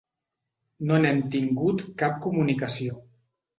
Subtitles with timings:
[0.91, 3.01] No n’hem tingut cap comunicació.